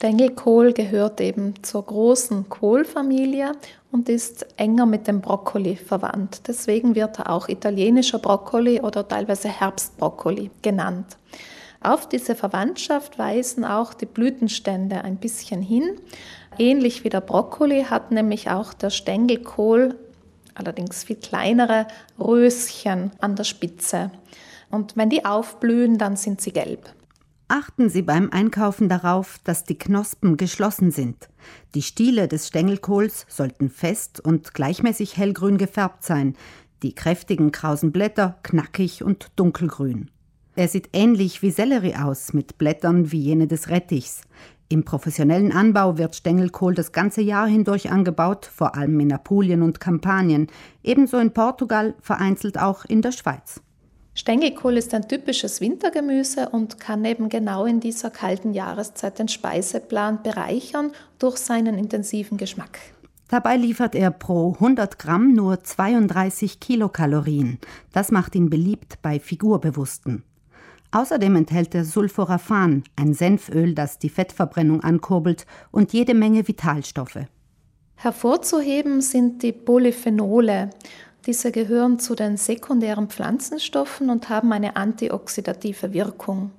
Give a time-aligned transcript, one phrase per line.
[0.00, 3.52] Stängelkohl gehört eben zur großen Kohlfamilie
[3.92, 6.48] und ist enger mit dem Brokkoli verwandt.
[6.48, 11.18] Deswegen wird er auch italienischer Brokkoli oder teilweise Herbstbrokkoli genannt.
[11.82, 16.00] Auf diese Verwandtschaft weisen auch die Blütenstände ein bisschen hin.
[16.56, 19.96] Ähnlich wie der Brokkoli hat nämlich auch der Stängelkohl
[20.54, 21.86] allerdings viel kleinere
[22.18, 24.10] Röschen an der Spitze.
[24.70, 26.90] Und wenn die aufblühen, dann sind sie gelb.
[27.52, 31.28] Achten Sie beim Einkaufen darauf, dass die Knospen geschlossen sind.
[31.74, 36.36] Die Stiele des Stängelkohls sollten fest und gleichmäßig hellgrün gefärbt sein,
[36.84, 40.12] die kräftigen krausen Blätter knackig und dunkelgrün.
[40.54, 44.20] Er sieht ähnlich wie Sellerie aus, mit Blättern wie jene des Rettichs.
[44.68, 49.80] Im professionellen Anbau wird Stängelkohl das ganze Jahr hindurch angebaut, vor allem in Apulien und
[49.80, 50.46] Kampanien,
[50.84, 53.60] ebenso in Portugal, vereinzelt auch in der Schweiz.
[54.14, 60.22] Stängelkohl ist ein typisches Wintergemüse und kann eben genau in dieser kalten Jahreszeit den Speiseplan
[60.22, 62.78] bereichern durch seinen intensiven Geschmack.
[63.28, 67.58] Dabei liefert er pro 100 Gramm nur 32 Kilokalorien.
[67.92, 70.24] Das macht ihn beliebt bei Figurbewussten.
[70.90, 77.20] Außerdem enthält er Sulforaphan, ein Senföl, das die Fettverbrennung ankurbelt, und jede Menge Vitalstoffe.
[77.94, 80.70] Hervorzuheben sind die Polyphenole.
[81.26, 86.50] Diese gehören zu den sekundären Pflanzenstoffen und haben eine antioxidative Wirkung.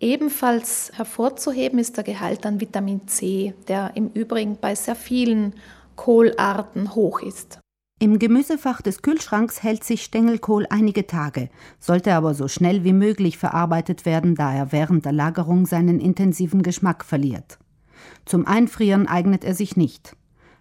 [0.00, 5.54] Ebenfalls hervorzuheben ist der Gehalt an Vitamin C, der im Übrigen bei sehr vielen
[5.96, 7.58] Kohlarten hoch ist.
[7.98, 11.48] Im Gemüsefach des Kühlschranks hält sich Stängelkohl einige Tage,
[11.80, 16.62] sollte aber so schnell wie möglich verarbeitet werden, da er während der Lagerung seinen intensiven
[16.62, 17.58] Geschmack verliert.
[18.26, 20.14] Zum Einfrieren eignet er sich nicht.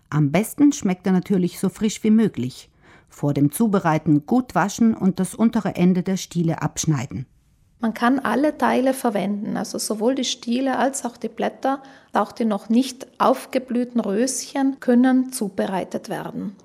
[0.09, 2.69] Am besten schmeckt er natürlich so frisch wie möglich.
[3.09, 7.25] Vor dem Zubereiten gut waschen und das untere Ende der Stiele abschneiden.
[7.79, 11.83] Man kann alle Teile verwenden, also sowohl die Stiele als auch die Blätter,
[12.13, 16.55] auch die noch nicht aufgeblühten Röschen können zubereitet werden.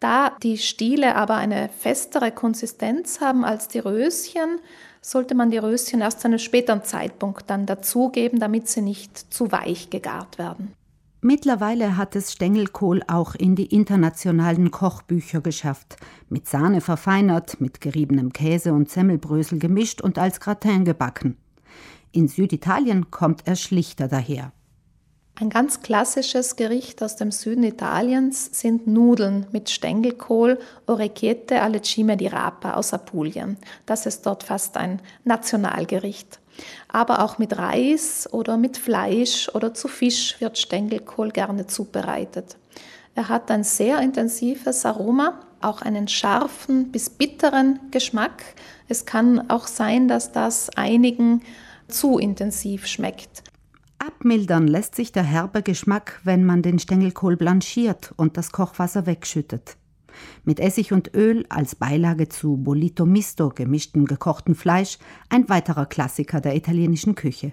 [0.00, 4.58] Da die Stiele aber eine festere Konsistenz haben als die Röschen,
[5.00, 9.52] sollte man die Röschen erst zu einem späteren Zeitpunkt dann dazugeben, damit sie nicht zu
[9.52, 10.72] weich gegart werden.
[11.20, 15.96] Mittlerweile hat es Stängelkohl auch in die internationalen Kochbücher geschafft,
[16.28, 21.36] mit Sahne verfeinert, mit geriebenem Käse und Semmelbrösel gemischt und als Gratin gebacken.
[22.12, 24.52] In Süditalien kommt er schlichter daher.
[25.34, 32.16] Ein ganz klassisches Gericht aus dem Süden Italiens sind Nudeln mit Stängelkohl, Orecchiette alle cime
[32.16, 33.56] di Rapa aus Apulien.
[33.86, 36.40] Das ist dort fast ein Nationalgericht
[36.88, 42.56] aber auch mit Reis oder mit Fleisch oder zu Fisch wird Stängelkohl gerne zubereitet.
[43.14, 48.44] Er hat ein sehr intensives Aroma, auch einen scharfen bis bitteren Geschmack.
[48.88, 51.42] Es kann auch sein, dass das einigen
[51.88, 53.42] zu intensiv schmeckt.
[53.98, 59.76] Abmildern lässt sich der herbe Geschmack, wenn man den Stängelkohl blanchiert und das Kochwasser wegschüttet
[60.44, 64.98] mit Essig und Öl als Beilage zu Bolito Misto, gemischtem gekochten Fleisch,
[65.28, 67.52] ein weiterer Klassiker der italienischen Küche.